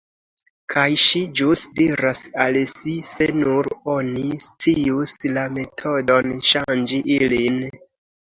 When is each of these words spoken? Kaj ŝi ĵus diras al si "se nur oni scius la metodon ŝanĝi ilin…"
Kaj 0.73 0.83
ŝi 1.01 1.19
ĵus 1.39 1.61
diras 1.79 2.21
al 2.45 2.55
si 2.71 2.93
"se 3.09 3.27
nur 3.41 3.69
oni 3.95 4.25
scius 4.45 5.13
la 5.35 5.43
metodon 5.59 6.33
ŝanĝi 6.53 7.03
ilin…" 7.19 7.61